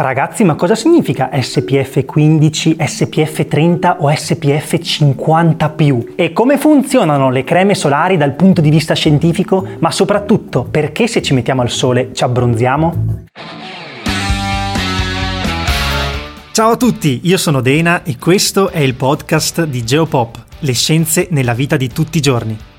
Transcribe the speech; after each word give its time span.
Ragazzi, 0.00 0.44
ma 0.44 0.54
cosa 0.54 0.74
significa 0.74 1.28
SPF 1.30 2.06
15, 2.06 2.76
SPF 2.82 3.46
30 3.46 3.98
o 4.00 4.10
SPF 4.10 4.78
50 4.78 5.74
E 6.16 6.32
come 6.32 6.56
funzionano 6.56 7.28
le 7.28 7.44
creme 7.44 7.74
solari 7.74 8.16
dal 8.16 8.32
punto 8.32 8.62
di 8.62 8.70
vista 8.70 8.94
scientifico? 8.94 9.66
Ma 9.78 9.90
soprattutto, 9.90 10.64
perché 10.64 11.06
se 11.06 11.20
ci 11.20 11.34
mettiamo 11.34 11.60
al 11.60 11.68
sole 11.68 12.14
ci 12.14 12.24
abbronziamo? 12.24 13.26
Ciao 16.52 16.70
a 16.70 16.76
tutti, 16.76 17.20
io 17.24 17.36
sono 17.36 17.60
Dena 17.60 18.02
e 18.02 18.16
questo 18.18 18.70
è 18.70 18.78
il 18.78 18.94
podcast 18.94 19.64
di 19.64 19.84
Geopop, 19.84 20.44
le 20.60 20.72
scienze 20.72 21.28
nella 21.30 21.52
vita 21.52 21.76
di 21.76 21.88
tutti 21.88 22.16
i 22.16 22.22
giorni. 22.22 22.69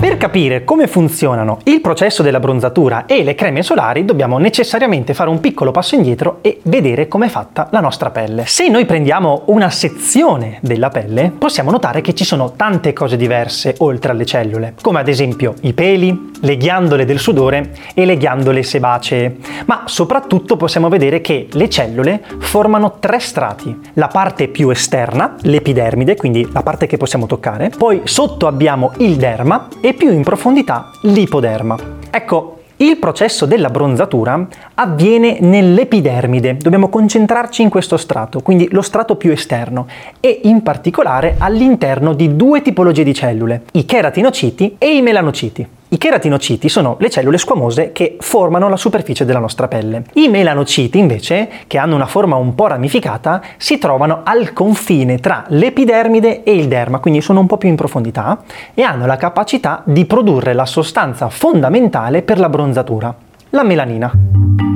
Per 0.00 0.16
capire 0.16 0.64
come 0.64 0.86
funzionano 0.86 1.58
il 1.64 1.82
processo 1.82 2.22
della 2.22 2.40
bronzatura 2.40 3.04
e 3.04 3.22
le 3.22 3.34
creme 3.34 3.62
solari 3.62 4.06
dobbiamo 4.06 4.38
necessariamente 4.38 5.12
fare 5.12 5.28
un 5.28 5.40
piccolo 5.40 5.72
passo 5.72 5.94
indietro 5.94 6.38
e 6.40 6.60
vedere 6.62 7.06
com'è 7.06 7.28
fatta 7.28 7.68
la 7.70 7.80
nostra 7.80 8.08
pelle. 8.08 8.46
Se 8.46 8.66
noi 8.68 8.86
prendiamo 8.86 9.42
una 9.48 9.68
sezione 9.68 10.56
della 10.62 10.88
pelle 10.88 11.30
possiamo 11.36 11.70
notare 11.70 12.00
che 12.00 12.14
ci 12.14 12.24
sono 12.24 12.52
tante 12.52 12.94
cose 12.94 13.18
diverse 13.18 13.74
oltre 13.80 14.12
alle 14.12 14.24
cellule, 14.24 14.72
come 14.80 15.00
ad 15.00 15.08
esempio 15.08 15.52
i 15.60 15.74
peli, 15.74 16.30
le 16.40 16.56
ghiandole 16.56 17.04
del 17.04 17.18
sudore 17.18 17.72
e 17.92 18.06
le 18.06 18.16
ghiandole 18.16 18.62
sebacee, 18.62 19.36
ma 19.66 19.82
soprattutto 19.84 20.56
possiamo 20.56 20.88
vedere 20.88 21.20
che 21.20 21.48
le 21.50 21.68
cellule 21.68 22.22
formano 22.38 22.96
tre 23.00 23.18
strati, 23.18 23.78
la 23.94 24.08
parte 24.08 24.48
più 24.48 24.70
esterna, 24.70 25.36
l'epidermide, 25.42 26.16
quindi 26.16 26.48
la 26.52 26.62
parte 26.62 26.86
che 26.86 26.96
possiamo 26.96 27.26
toccare, 27.26 27.70
poi 27.76 28.00
sotto 28.04 28.46
abbiamo 28.46 28.92
il 28.96 29.16
derma 29.16 29.68
e 29.80 29.89
e 29.90 29.94
più 29.94 30.12
in 30.12 30.22
profondità 30.22 30.90
l'ipoderma. 31.02 31.76
Ecco, 32.10 32.58
il 32.76 32.96
processo 32.98 33.44
della 33.44 33.70
bronzatura 33.70 34.46
avviene 34.74 35.38
nell'epidermide, 35.40 36.56
dobbiamo 36.56 36.88
concentrarci 36.88 37.60
in 37.62 37.68
questo 37.68 37.96
strato, 37.96 38.40
quindi 38.40 38.68
lo 38.70 38.82
strato 38.82 39.16
più 39.16 39.32
esterno, 39.32 39.86
e 40.20 40.42
in 40.44 40.62
particolare 40.62 41.34
all'interno 41.38 42.14
di 42.14 42.36
due 42.36 42.62
tipologie 42.62 43.02
di 43.02 43.12
cellule, 43.12 43.62
i 43.72 43.84
cheratinociti 43.84 44.76
e 44.78 44.96
i 44.96 45.02
melanociti. 45.02 45.66
I 45.92 45.98
cheratinociti 45.98 46.68
sono 46.68 46.94
le 47.00 47.10
cellule 47.10 47.36
squamose 47.36 47.90
che 47.90 48.16
formano 48.20 48.68
la 48.68 48.76
superficie 48.76 49.24
della 49.24 49.40
nostra 49.40 49.66
pelle. 49.66 50.04
I 50.14 50.28
melanociti, 50.28 50.98
invece, 50.98 51.48
che 51.66 51.78
hanno 51.78 51.96
una 51.96 52.06
forma 52.06 52.36
un 52.36 52.54
po' 52.54 52.68
ramificata, 52.68 53.42
si 53.56 53.76
trovano 53.78 54.20
al 54.22 54.52
confine 54.52 55.18
tra 55.18 55.44
l'epidermide 55.48 56.44
e 56.44 56.54
il 56.54 56.68
derma, 56.68 57.00
quindi 57.00 57.20
sono 57.20 57.40
un 57.40 57.46
po' 57.46 57.56
più 57.56 57.68
in 57.68 57.74
profondità 57.74 58.40
e 58.72 58.82
hanno 58.82 59.04
la 59.04 59.16
capacità 59.16 59.82
di 59.84 60.04
produrre 60.04 60.52
la 60.52 60.66
sostanza 60.66 61.28
fondamentale 61.28 62.22
per 62.22 62.38
la 62.38 62.48
bronzatura, 62.48 63.12
la 63.48 63.64
melanina. 63.64 64.69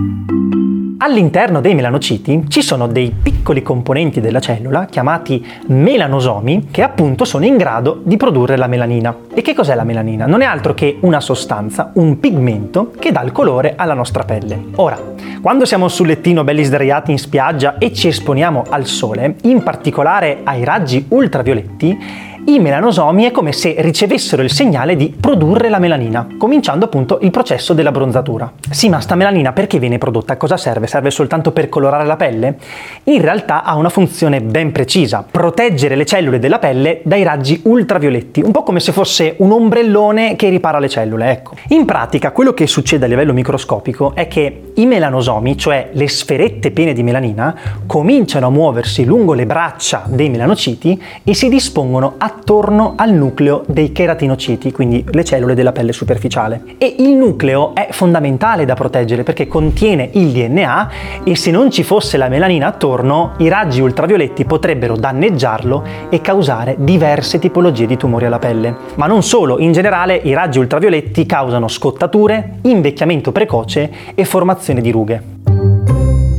All'interno 1.05 1.61
dei 1.61 1.75
melanociti 1.75 2.45
ci 2.49 2.63
sono 2.63 2.87
dei 2.87 3.11
piccoli 3.11 3.61
componenti 3.61 4.23
della 4.23 4.41
cellula 4.41 4.87
chiamati 4.87 5.47
melanosomi 5.67 6.69
che 6.71 6.81
appunto 6.81 7.27
sono 7.27 7.45
in 7.45 7.59
grado 7.59 8.01
di 8.03 8.17
produrre 8.17 8.57
la 8.57 8.69
melanina. 8.69 9.15
E 9.35 9.43
che 9.43 9.53
cos'è 9.53 9.75
la 9.75 9.85
melanina? 9.85 10.25
Non 10.25 10.41
è 10.41 10.47
altro 10.47 10.73
che 10.73 10.97
una 11.01 11.21
sostanza, 11.21 11.91
un 11.97 12.19
pigmento 12.21 12.91
che 12.99 13.13
dà 13.13 13.21
il 13.21 13.33
colore 13.33 13.75
alla 13.77 13.93
nostra 13.93 14.25
pelle. 14.25 14.59
Ora, 14.77 14.99
quando 15.43 15.67
siamo 15.67 15.89
sul 15.89 16.07
lettino 16.07 16.43
belli 16.43 16.65
sdraiati 16.65 17.11
in 17.11 17.19
spiaggia 17.19 17.77
e 17.77 17.93
ci 17.93 18.09
esponiamo 18.09 18.65
al 18.67 18.87
sole, 18.87 19.35
in 19.43 19.63
particolare 19.63 20.39
ai 20.43 20.65
raggi 20.65 21.05
ultravioletti, 21.09 21.99
i 22.47 22.59
melanosomi 22.59 23.25
è 23.25 23.31
come 23.31 23.53
se 23.53 23.75
ricevessero 23.79 24.43
il 24.43 24.53
segnale 24.53 24.97
di 24.97 25.15
produrre 25.19 25.71
la 25.71 25.79
melanina, 25.79 26.27
cominciando 26.37 26.85
appunto 26.85 27.19
il 27.23 27.31
processo 27.31 27.73
della 27.73 27.91
bronzatura. 27.91 28.53
Sì, 28.71 28.91
ma 28.91 29.01
sta 29.01 29.15
melanina 29.15 29.53
perché 29.53 29.79
viene 29.79 29.97
prodotta? 29.97 30.35
A 30.35 30.37
cosa 30.37 30.59
serve? 30.59 30.87
Serve 30.87 31.11
soltanto 31.11 31.53
per 31.53 31.71
colorare 31.71 32.05
la 32.05 32.17
pelle? 32.17 32.59
In 33.05 33.23
realtà 33.23 33.63
ha 33.63 33.77
una 33.77 33.89
funzione 33.89 34.43
ben 34.43 34.73
precisa, 34.73 35.25
proteggere 35.29 35.97
le 35.97 36.05
cellule 36.05 36.39
della 36.39 36.59
pelle 36.59 37.01
dai 37.05 37.23
raggi 37.23 37.63
ultravioletti, 37.65 38.43
un 38.43 38.51
po' 38.51 38.63
come 38.63 38.81
se 38.81 38.93
fosse 38.93 39.37
un 39.39 39.51
ombrellone 39.51 40.37
che 40.37 40.51
ripara 40.51 40.79
le 40.79 40.91
cellule, 40.91 41.31
ecco. 41.31 41.55
In 41.69 41.87
pratica 41.87 42.33
quello 42.33 42.53
che 42.53 42.67
succede 42.67 43.07
a 43.07 43.09
livello 43.09 43.33
microscopico 43.33 44.15
è 44.15 44.29
che 44.29 44.73
i 44.75 44.85
melanosomi, 44.85 45.57
cioè 45.57 45.89
le 45.93 46.09
sferette 46.09 46.73
piene 46.73 46.93
di 46.93 47.03
melanina, 47.03 47.57
cominciano 47.87 48.49
a 48.49 48.51
muoversi 48.51 49.07
lungo 49.07 49.33
le 49.33 49.47
braccia 49.47 50.05
dei 50.07 50.29
melanociti 50.29 51.01
e 51.25 51.33
si 51.33 51.49
dispongono 51.49 52.17
a 52.19 52.33
attorno 52.37 52.95
al 52.97 53.13
nucleo 53.13 53.63
dei 53.67 53.93
cheratinociti, 53.93 54.73
quindi 54.73 55.05
le 55.11 55.25
cellule 55.25 55.55
della 55.55 55.73
pelle 55.73 55.93
superficiale. 55.93 56.63
E 56.79 56.97
il 56.99 57.11
nucleo 57.11 57.75
è 57.75 57.89
fondamentale 57.91 58.65
da 58.65 58.75
proteggere 58.75 59.23
perché 59.23 59.47
contiene 59.47 60.11
il 60.13 60.31
DNA 60.31 60.91
e 61.25 61.37
se 61.37 61.51
non 61.51 61.71
ci 61.71 61.83
fosse 61.83 62.17
la 62.17 62.29
melanina 62.29 62.67
attorno, 62.67 63.33
i 63.39 63.49
raggi 63.49 63.81
ultravioletti 63.81 64.45
potrebbero 64.45 64.97
danneggiarlo 64.97 65.85
e 66.11 66.21
causare 66.21 66.77
diverse 66.79 67.39
tipologie 67.39 67.87
di 67.87 67.97
tumori 67.97 68.27
alla 68.27 68.39
pelle. 68.39 68.75
Ma 68.97 69.07
non 69.07 69.23
solo, 69.23 69.59
in 69.59 69.73
generale 69.73 70.21
i 70.23 70.35
raggi 70.35 70.59
ultravioletti 70.59 71.27
causano 71.27 71.69
scottature, 71.69 72.59
invecchiamento 72.63 73.33
precoce 73.33 73.91
e 74.15 74.25
formazione 74.25 74.81
di 74.81 74.91
rughe. 74.91 75.34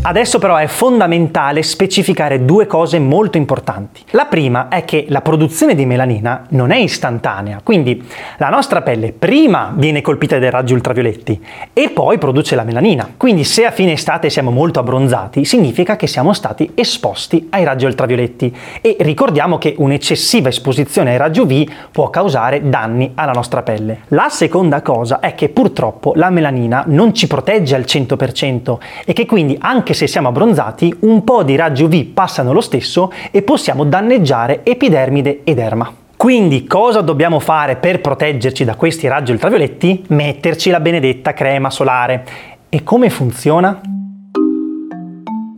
Adesso 0.08 0.38
però 0.38 0.58
è 0.58 0.68
fondamentale 0.68 1.64
specificare 1.64 2.46
due 2.46 2.68
cose 2.68 3.00
molto 3.00 3.38
importanti. 3.38 4.04
La 4.12 4.26
prima 4.26 4.68
è 4.68 4.86
che 4.86 5.08
la 5.10 5.22
produzione 5.22 5.74
di 5.74 5.88
melanina 5.88 6.46
non 6.50 6.70
è 6.70 6.78
istantanea, 6.78 7.62
quindi 7.64 8.06
la 8.38 8.50
nostra 8.50 8.84
pelle 8.84 9.14
prima 9.14 9.74
viene 9.76 10.02
colpita 10.02 10.38
dai 10.38 10.52
raggi 10.52 10.74
ultravioletti 10.74 11.44
e 11.74 11.90
poi 11.90 12.20
produce 12.20 12.54
la 12.54 12.64
melanina. 12.64 13.14
Quindi 13.18 13.44
se 13.44 13.66
a 13.66 13.72
fine 13.72 13.94
estate 13.94 14.30
siamo 14.30 14.52
molto 14.52 14.80
abbronzati, 14.80 15.44
significa 15.44 15.96
che 15.96 16.06
siamo 16.06 16.34
stati 16.34 16.74
esposti 16.76 17.48
ai 17.50 17.64
raggi 17.64 17.86
ultravioletti 17.86 18.56
e 18.82 18.98
ricordiamo 19.00 19.58
che 19.58 19.74
un'eccessiva 19.76 20.50
esposizione 20.50 21.14
ai 21.14 21.18
raggi 21.18 21.40
UV 21.40 21.64
può 21.92 22.12
causare 22.12 22.70
danni 22.70 23.14
alla 23.16 23.32
nostra 23.32 23.64
pelle. 23.64 24.02
La 24.10 24.30
seconda 24.30 24.84
cosa 24.84 25.18
è 25.18 25.34
che 25.34 25.50
purtroppo 25.50 26.14
la 26.14 26.30
melanina 26.30 26.84
non 26.86 27.12
ci 27.16 27.26
protegge 27.26 27.74
al 27.74 27.86
100% 27.88 28.78
e 29.04 29.12
che 29.12 29.26
quindi 29.26 29.58
anche 29.60 29.94
se 29.96 30.06
siamo 30.06 30.28
abbronzati, 30.28 30.94
un 31.00 31.24
po' 31.24 31.42
di 31.42 31.56
raggi 31.56 31.84
UV 31.84 32.04
passano 32.14 32.54
lo 32.54 32.62
stesso 32.62 33.12
e 33.32 33.42
possiamo 33.42 33.84
danneggiare 33.84 34.62
epidermide 34.64 35.42
e 35.44 35.56
derma. 35.56 35.92
Quindi 36.16 36.66
cosa 36.66 37.02
dobbiamo 37.02 37.40
fare 37.40 37.76
per 37.76 38.02
proteggerci 38.02 38.64
da 38.64 38.76
questi 38.76 39.08
raggi 39.08 39.32
ultravioletti? 39.32 40.06
Metterci 40.10 40.70
la 40.70 40.80
benedetta 40.80 41.34
crema 41.34 41.70
solare. 41.70 42.26
E 42.70 42.84
come 42.84 43.10
funziona? 43.10 43.95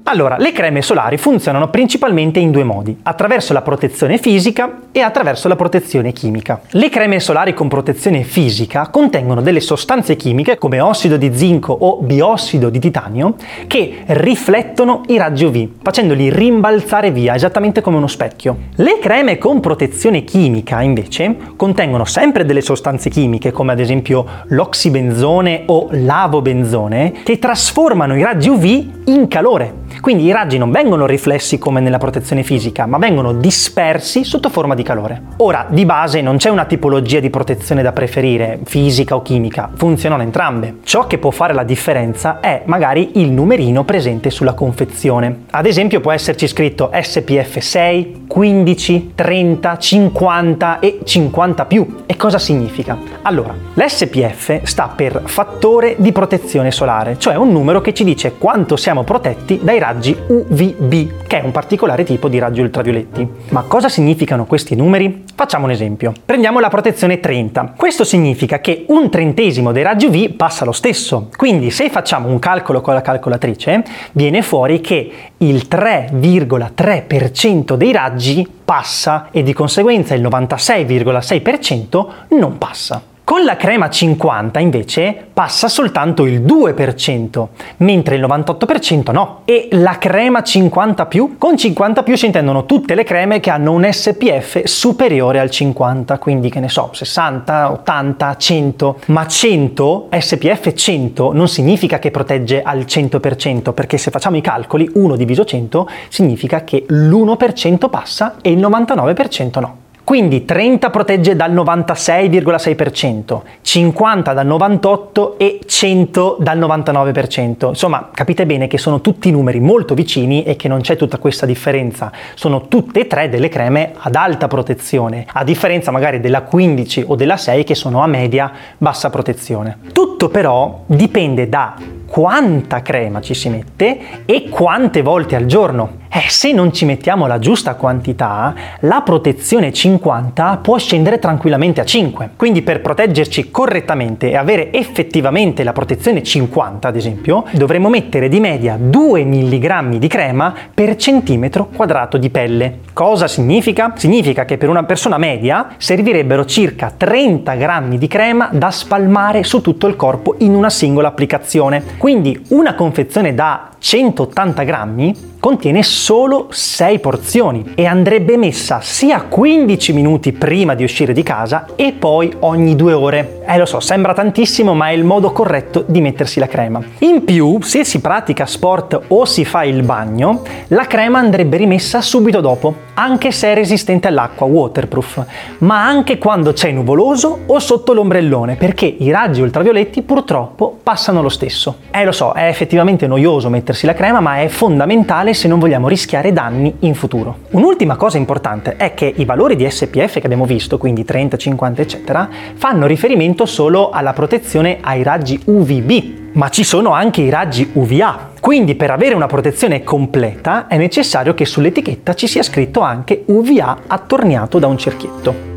Allora, 0.10 0.38
le 0.38 0.54
creme 0.54 0.82
solari 0.82 1.18
funzionano 1.18 1.70
principalmente 1.70 2.40
in 2.40 2.50
due 2.50 2.64
modi, 2.64 2.98
attraverso 3.04 3.52
la 3.52 3.62
protezione 3.62 4.18
fisica 4.18 4.84
e 4.94 5.02
attraverso 5.02 5.50
la 5.50 5.58
protezione 5.58 6.14
chimica. 6.14 6.62
Le 6.70 6.90
creme 6.90 7.20
solari 7.20 7.54
con 7.54 7.68
protezione 7.68 8.24
fisica 8.24 8.88
contengono 8.88 9.42
delle 9.42 9.60
sostanze 9.60 10.16
chimiche 10.16 10.58
come 10.58 10.80
ossido 10.80 11.18
di 11.18 11.36
zinco 11.36 11.74
o 11.74 11.98
biossido 11.98 12.70
di 12.70 12.80
titanio 12.80 13.36
che 13.68 14.04
riflettono 14.06 15.02
i 15.08 15.18
raggi 15.18 15.44
UV, 15.44 15.68
facendoli 15.84 16.30
rimbalzare 16.30 17.12
via 17.12 17.36
esattamente 17.36 17.82
come 17.82 17.98
uno 17.98 18.08
specchio. 18.08 18.56
Le 18.76 19.00
creme 19.02 19.38
con 19.38 19.60
protezione 19.60 20.24
chimica 20.24 20.82
invece 20.82 21.36
contengono 21.58 22.06
sempre 22.06 22.46
delle 22.46 22.62
sostanze 22.62 23.10
chimiche 23.10 23.52
come 23.52 23.74
ad 23.74 23.80
esempio 23.82 24.26
l'oxibenzone 24.46 25.64
o 25.66 25.90
l'avobenzone 25.92 27.12
che 27.24 27.40
trasformano 27.40 28.16
i 28.16 28.24
raggi 28.24 28.48
UV 28.48 28.64
in 29.08 29.28
calore 29.28 29.84
Quindi 30.00 30.26
i 30.26 30.32
raggi 30.32 30.58
non 30.58 30.72
vengono 30.72 31.06
riflessi 31.06 31.58
come 31.58 31.80
nella 31.80 31.98
protezione 31.98 32.44
fisica, 32.44 32.86
ma 32.86 32.98
vengono 32.98 33.34
dispersi 33.34 34.24
sotto 34.24 34.50
forma 34.50 34.76
di 34.76 34.84
calore. 34.84 35.22
Ora, 35.38 35.66
di 35.70 35.86
base 35.86 36.22
non 36.22 36.38
c'è 36.38 36.50
una 36.50 36.66
tipologia 36.66 37.20
di 37.20 37.30
protezione 37.30 37.82
da 37.82 37.92
preferire, 37.92 38.60
fisica 38.64 39.16
o 39.16 39.22
chimica, 39.22 39.70
funzionano 39.74 40.22
entrambe. 40.22 40.78
Ciò 40.84 41.08
che 41.08 41.18
può 41.18 41.32
fare 41.32 41.54
la 41.54 41.64
differenza 41.64 42.40
è 42.40 42.62
magari 42.66 43.20
il 43.20 43.32
numerino 43.32 43.84
presente 43.84 44.30
sulla 44.30 44.54
confezione. 44.54 45.46
Ad 45.52 45.66
esempio 45.66 46.00
può 46.00 46.12
esserci 46.12 46.48
scritto 46.48 46.92
SPF 46.94 47.58
6, 47.58 48.26
15, 48.28 49.12
30, 49.16 49.78
50 49.78 50.80
e 50.80 51.00
50 51.04 51.66
più. 51.66 52.04
E 52.06 52.16
cosa 52.16 52.38
significa? 52.38 52.98
Allora, 53.24 53.54
l'SPF 53.74 54.62
sta 54.64 54.92
per 54.96 55.24
fattore 55.26 55.96
di 55.98 56.12
protezione 56.12 56.72
solare, 56.72 57.18
cioè 57.18 57.36
un 57.36 57.52
numero 57.52 57.82
che 57.82 57.94
ci 57.94 58.04
dice 58.04 58.36
quanto 58.38 58.76
siamo 58.76 59.04
protetti 59.04 59.60
dai 59.62 59.80
raggi 59.80 59.86
UVB, 60.28 61.28
che 61.28 61.40
è 61.40 61.44
un 61.44 61.52
particolare 61.52 62.04
tipo 62.04 62.28
di 62.28 62.40
raggi 62.40 62.62
ultravioletti. 62.62 63.28
Ma 63.50 63.64
cosa 63.64 63.90
significano 63.90 64.46
questi 64.46 64.76
numeri? 64.76 65.24
Facciamo 65.36 65.66
un 65.66 65.72
esempio. 65.72 66.14
Prendiamo 66.26 66.60
la 66.60 66.70
protezione 66.70 67.20
30. 67.20 67.74
Questo 67.76 68.04
significa 68.04 68.60
che 68.60 68.86
un 68.88 69.10
trentesimo 69.10 69.72
dei 69.72 69.84
raggi 69.84 70.08
UV 70.08 70.32
passa 70.32 70.66
lo 70.66 70.72
stesso. 70.72 71.30
Quindi 71.36 71.72
se 71.72 71.90
facciamo 71.90 72.28
un 72.28 72.40
calcolo 72.40 72.82
con 72.82 72.94
la 72.94 73.02
calcolatrice, 73.02 73.84
viene 74.14 74.42
fuori 74.42 74.82
che 74.82 75.12
il 75.38 75.68
3,3% 75.70 77.76
dei 77.76 77.92
raggi 77.92 78.48
passa 78.66 79.28
e 79.32 79.44
di 79.44 79.54
conseguenza 79.54 80.14
il 80.14 80.24
96,6% 80.24 82.06
non 82.38 82.58
passa. 82.58 83.16
Con 83.28 83.44
la 83.44 83.58
crema 83.58 83.90
50 83.90 84.58
invece 84.60 85.28
passa 85.34 85.68
soltanto 85.68 86.26
il 86.26 86.44
2%, 86.44 87.48
mentre 87.80 88.16
il 88.16 88.22
98% 88.22 89.12
no. 89.12 89.42
E 89.44 89.68
la 89.72 89.98
crema 89.98 90.42
50 90.42 91.06
più? 91.08 91.36
Con 91.38 91.58
50 91.58 92.04
più 92.04 92.16
si 92.16 92.28
intendono 92.28 92.66
tutte 92.66 92.96
le 92.96 93.04
creme 93.04 93.42
che 93.42 93.50
hanno 93.50 93.74
un 93.74 93.86
SPF 93.92 94.64
superiore 94.64 95.42
al 95.42 95.50
50, 95.50 96.18
quindi 96.20 96.50
che 96.50 96.62
ne 96.62 96.70
so, 96.70 96.92
60, 96.94 97.72
80, 97.74 98.38
100. 98.38 99.00
Ma 99.08 99.28
100, 99.28 100.08
SPF 100.18 100.74
100, 100.74 101.34
non 101.34 101.50
significa 101.50 102.00
che 102.00 102.12
protegge 102.12 102.62
al 102.62 102.86
100%, 102.88 103.74
perché 103.74 103.98
se 103.98 104.10
facciamo 104.10 104.38
i 104.38 104.42
calcoli, 104.42 104.90
1 104.94 105.18
diviso 105.18 105.44
100 105.44 105.90
significa 106.08 106.64
che 106.64 106.86
l'1% 106.88 107.90
passa 107.90 108.36
e 108.42 108.52
il 108.52 108.60
99% 108.60 109.60
no. 109.60 109.86
Quindi 110.08 110.46
30 110.46 110.90
protegge 110.90 111.36
dal 111.36 111.52
96,6%, 111.54 113.42
50 113.60 114.32
dal 114.32 114.48
98% 114.48 115.34
e 115.36 115.60
100 115.66 116.38
dal 116.40 116.58
99%. 116.58 117.68
Insomma, 117.68 118.08
capite 118.14 118.46
bene 118.46 118.68
che 118.68 118.78
sono 118.78 119.02
tutti 119.02 119.30
numeri 119.32 119.60
molto 119.60 119.96
vicini 119.96 120.44
e 120.44 120.56
che 120.56 120.70
non 120.70 120.80
c'è 120.80 120.96
tutta 120.96 121.18
questa 121.18 121.46
differenza. 121.46 122.10
Sono 122.36 122.70
tutte 122.70 123.02
e 123.02 123.08
tre 123.08 123.28
delle 123.28 123.50
creme 123.50 123.92
ad 123.98 124.16
alta 124.16 124.48
protezione, 124.48 125.26
a 125.30 125.44
differenza 125.44 125.92
magari 125.92 126.22
della 126.22 126.44
15 126.44 127.04
o 127.08 127.16
della 127.16 127.36
6 127.36 127.66
che 127.66 127.76
sono 127.76 128.02
a 128.02 128.08
media 128.08 128.50
bassa 128.78 129.10
protezione. 129.10 129.78
Tutto 129.92 130.30
però 130.30 130.84
dipende 130.86 131.50
da 131.50 131.74
quanta 132.06 132.82
crema 132.82 133.20
ci 133.20 133.34
si 133.34 133.50
mette 133.50 134.24
e 134.26 134.48
quante 134.48 135.02
volte 135.02 135.36
al 135.36 135.48
giorno. 135.48 136.06
Eh, 136.18 136.30
se 136.30 136.52
non 136.52 136.74
ci 136.74 136.84
mettiamo 136.86 137.28
la 137.28 137.38
giusta 137.38 137.76
quantità, 137.76 138.52
la 138.80 139.02
protezione 139.02 139.72
50 139.72 140.62
può 140.64 140.80
scendere 140.80 141.20
tranquillamente 141.20 141.80
a 141.80 141.86
5. 141.86 142.32
Quindi 142.36 142.64
per 142.64 142.82
proteggerci 142.82 143.52
correttamente 143.52 144.32
e 144.32 144.36
avere 144.36 144.74
effettivamente 144.74 145.64
la 145.64 145.74
protezione 145.74 146.24
50, 146.24 146.88
ad 146.88 146.96
esempio, 146.96 147.44
dovremmo 147.52 147.88
mettere 147.90 148.30
di 148.30 148.40
media 148.40 148.80
2 148.80 149.26
mg 149.26 149.98
di 149.98 150.08
crema 150.08 150.56
per 150.74 150.96
centimetro 150.96 151.68
quadrato 151.68 152.18
di 152.18 152.32
pelle. 152.32 152.80
Cosa 152.94 153.28
significa? 153.28 153.94
Significa 153.96 154.44
che 154.46 154.58
per 154.58 154.70
una 154.70 154.86
persona 154.86 155.20
media 155.20 155.76
servirebbero 155.78 156.46
circa 156.46 156.92
30 156.98 157.54
grammi 157.54 158.00
di 158.00 158.08
crema 158.08 158.50
da 158.52 158.72
spalmare 158.72 159.44
su 159.44 159.62
tutto 159.62 159.86
il 159.86 159.96
corpo 159.96 160.34
in 160.40 160.56
una 160.56 160.72
singola 160.72 161.10
applicazione. 161.10 161.84
Quindi 162.00 162.44
una 162.50 162.74
confezione 162.74 163.36
da 163.36 163.70
180 163.78 164.64
grammi 164.64 165.36
contiene 165.40 165.84
solo 165.84 166.48
6 166.50 167.00
porzioni 167.00 167.72
e 167.76 167.86
andrebbe 167.86 168.38
messa 168.38 168.80
sia 168.82 169.22
15 169.22 169.94
minuti 169.94 170.34
prima 170.34 170.76
di 170.76 170.84
uscire 170.84 171.14
di 171.14 171.24
casa 171.24 171.68
e 171.76 171.94
poi 171.94 172.34
ogni 172.40 172.76
due 172.76 172.94
ore. 172.94 173.37
Eh 173.50 173.58
lo 173.58 173.66
so, 173.66 173.80
sembra 173.80 174.14
tantissimo 174.14 174.74
ma 174.74 174.90
è 174.90 174.92
il 174.92 175.06
modo 175.06 175.32
corretto 175.32 175.86
di 175.88 176.02
mettersi 176.02 176.38
la 176.38 176.48
crema. 176.48 176.82
In 177.00 177.24
più, 177.24 177.62
se 177.62 177.86
si 177.86 178.02
pratica 178.02 178.46
sport 178.46 179.00
o 179.08 179.24
si 179.24 179.46
fa 179.46 179.64
il 179.64 179.84
bagno, 179.84 180.42
la 180.68 180.86
crema 180.86 181.20
andrebbe 181.20 181.56
rimessa 181.56 182.02
subito 182.02 182.42
dopo, 182.42 182.76
anche 182.96 183.32
se 183.32 183.48
è 183.48 183.54
resistente 183.54 184.10
all'acqua, 184.10 184.46
waterproof, 184.48 185.26
ma 185.60 185.86
anche 185.86 186.18
quando 186.18 186.52
c'è 186.52 186.72
nuvoloso 186.72 187.44
o 187.46 187.58
sotto 187.60 187.94
l'ombrellone, 187.94 188.56
perché 188.56 188.86
i 188.86 189.12
raggi 189.12 189.40
ultravioletti 189.40 190.02
purtroppo 190.02 190.80
passano 190.84 191.22
lo 191.22 191.30
stesso. 191.30 191.78
Eh 191.90 192.04
lo 192.04 192.12
so, 192.12 192.34
è 192.34 192.50
effettivamente 192.50 193.08
noioso 193.08 193.50
mettersi 193.50 193.86
la 193.86 193.94
crema, 193.94 194.20
ma 194.20 194.42
è 194.42 194.50
fondamentale 194.50 195.34
se 195.34 195.48
non 195.48 195.60
vogliamo 195.60 195.88
rischiare 195.88 196.34
danni 196.34 196.76
in 196.80 196.96
futuro. 196.96 197.38
Un'ultima 197.52 197.96
cosa 197.96 198.18
importante 198.18 198.76
è 198.76 198.94
che 198.94 199.14
i 199.16 199.24
valori 199.24 199.56
di 199.56 199.70
SPF 199.70 200.20
che 200.20 200.26
abbiamo 200.26 200.46
visto, 200.46 200.78
quindi 200.78 201.06
30, 201.06 201.38
50 201.38 201.82
eccetera, 201.82 202.30
fanno 202.56 202.86
riferimento 202.86 203.36
solo 203.46 203.90
alla 203.90 204.14
protezione 204.14 204.80
ai 204.82 205.04
raggi 205.04 205.40
UVB, 205.44 206.34
ma 206.34 206.50
ci 206.50 206.64
sono 206.64 206.92
anche 206.92 207.22
i 207.22 207.30
raggi 207.30 207.70
UVA. 207.74 208.30
Quindi 208.40 208.76
per 208.76 208.92
avere 208.92 209.16
una 209.16 209.28
protezione 209.28 209.84
completa 209.84 210.68
è 210.68 210.78
necessario 210.78 211.34
che 211.34 211.46
sull'etichetta 211.46 212.14
ci 212.14 212.28
sia 212.28 212.44
scritto 212.44 212.82
anche 212.82 213.24
UVA 213.26 213.78
attorniato 213.88 214.60
da 214.60 214.68
un 214.68 214.78
cerchietto. 214.78 215.56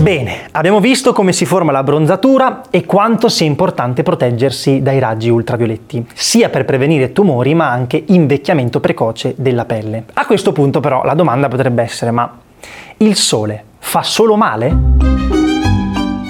Bene, 0.00 0.48
abbiamo 0.52 0.80
visto 0.80 1.14
come 1.14 1.32
si 1.32 1.46
forma 1.46 1.72
la 1.72 1.82
bronzatura 1.82 2.64
e 2.68 2.84
quanto 2.84 3.28
sia 3.30 3.46
importante 3.46 4.02
proteggersi 4.02 4.82
dai 4.82 4.98
raggi 4.98 5.30
ultravioletti, 5.30 6.06
sia 6.12 6.50
per 6.50 6.66
prevenire 6.66 7.12
tumori 7.12 7.54
ma 7.54 7.70
anche 7.70 8.02
invecchiamento 8.08 8.80
precoce 8.80 9.34
della 9.36 9.64
pelle. 9.64 10.04
A 10.12 10.26
questo 10.26 10.52
punto 10.52 10.80
però 10.80 11.04
la 11.04 11.14
domanda 11.14 11.48
potrebbe 11.48 11.82
essere 11.82 12.10
ma 12.10 12.30
il 12.98 13.16
sole 13.16 13.64
fa 13.78 14.02
solo 14.02 14.36
male? 14.36 15.33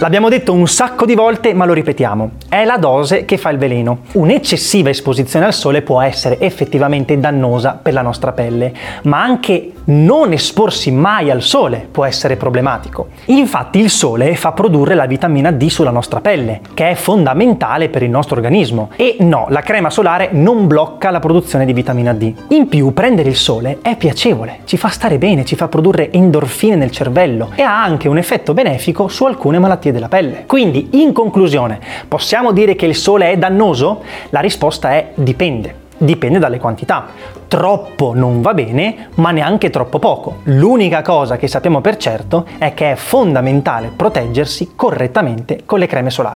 L'abbiamo 0.05 0.29
detto 0.29 0.53
un 0.53 0.69
sacco 0.69 1.07
di 1.07 1.15
volte, 1.15 1.55
ma 1.55 1.65
lo 1.65 1.73
ripetiamo. 1.73 2.33
È 2.47 2.63
la 2.67 2.77
dose 2.77 3.25
che 3.25 3.39
fa 3.39 3.49
il 3.49 3.57
veleno. 3.57 4.01
Un'eccessiva 4.13 4.91
esposizione 4.91 5.47
al 5.47 5.55
sole 5.55 5.81
può 5.81 6.03
essere 6.03 6.39
effettivamente 6.41 7.19
dannosa 7.19 7.79
per 7.81 7.95
la 7.95 8.03
nostra 8.03 8.33
pelle, 8.33 8.71
ma 9.05 9.23
anche 9.23 9.73
non 9.87 10.33
esporsi 10.33 10.91
mai 10.91 11.31
al 11.31 11.41
sole 11.41 11.89
può 11.91 12.05
essere 12.05 12.37
problematico. 12.37 13.09
Infatti 13.27 13.79
il 13.79 13.89
sole 13.89 14.37
fa 14.37 14.53
produrre 14.53 14.95
la 14.95 15.07
vitamina 15.07 15.51
D 15.51 15.69
sulla 15.69 15.91
nostra 15.91 16.21
pelle, 16.21 16.61
che 16.75 16.91
è 16.91 16.95
fondamentale 16.95 17.89
per 17.89 18.03
il 18.03 18.11
nostro 18.11 18.37
organismo. 18.37 18.91
E 18.97 19.17
no, 19.21 19.47
la 19.49 19.63
crema 19.63 19.89
solare 19.89 20.29
non 20.33 20.67
blocca 20.67 21.11
la 21.11 21.19
produzione 21.19 21.65
di 21.65 21.73
vitamina 21.73 22.13
D. 22.13 22.31
In 22.49 22.69
più, 22.69 22.93
prendere 22.93 23.31
il 23.31 23.37
sole 23.37 23.79
è 23.81 23.97
piacevole, 23.97 24.61
ci 24.65 24.77
fa 24.77 24.89
stare 24.89 25.17
bene, 25.17 25.47
ci 25.47 25.57
fa 25.57 25.69
produrre 25.69 26.13
endorfine 26.13 26.77
nel 26.77 26.91
cervello 26.91 27.53
e 27.55 27.63
ha 27.63 27.83
anche 27.83 28.09
un 28.09 28.19
effetto 28.19 28.53
benefico 28.53 29.09
su 29.09 29.25
alcune 29.25 29.59
malattie 29.59 29.93
della 29.95 30.09
pelle. 30.09 30.45
Quindi, 30.47 30.91
in 31.01 31.15
conclusione, 31.15 31.81
possiamo 32.07 32.53
dire 32.53 32.75
che 32.75 32.85
il 32.85 32.95
sole 32.95 33.31
è 33.31 33.39
dannoso? 33.39 34.03
La 34.29 34.41
risposta 34.41 34.91
è 34.91 35.13
dipende. 35.15 35.83
Dipende 35.97 36.39
dalle 36.39 36.59
quantità. 36.59 37.07
Troppo 37.49 38.13
non 38.15 38.43
va 38.43 38.53
bene, 38.53 39.09
ma 39.15 39.31
neanche 39.31 39.71
troppo 39.71 39.99
poco. 39.99 40.41
L'unica 40.45 41.03
cosa 41.03 41.37
che 41.37 41.49
sappiamo 41.49 41.81
per 41.81 41.97
certo 41.97 42.47
è 42.59 42.75
che 42.75 42.93
è 42.93 42.95
fondamentale 42.97 43.93
proteggersi 43.95 44.73
correttamente 44.75 45.63
con 45.65 45.79
le 45.79 45.87
creme 45.87 46.11
solari. 46.11 46.35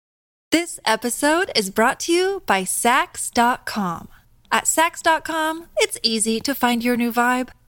This 0.49 0.79
episode 0.83 1.51
is 1.55 1.71
brought 1.71 2.05
to 2.05 2.11
you 2.11 2.41
by 2.45 2.63
Sax.com. 2.65 4.07
At 4.49 4.65
Sax.com, 4.67 5.67
it's 5.81 5.97
easy 6.01 6.39
to 6.41 6.53
find 6.53 6.83
your 6.83 6.95
new 6.95 7.11
vibe. 7.11 7.49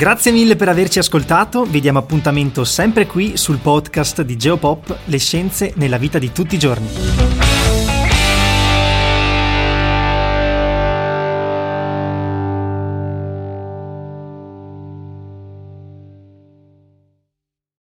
Grazie 0.00 0.32
mille 0.32 0.56
per 0.56 0.70
averci 0.70 0.98
ascoltato, 0.98 1.64
vi 1.64 1.78
diamo 1.78 1.98
appuntamento 1.98 2.64
sempre 2.64 3.06
qui 3.06 3.36
sul 3.36 3.58
podcast 3.58 4.22
di 4.22 4.34
Geopop, 4.34 5.00
le 5.04 5.18
scienze 5.18 5.74
nella 5.76 5.98
vita 5.98 6.18
di 6.18 6.32
tutti 6.32 6.54
i 6.54 6.58
giorni. 6.58 7.49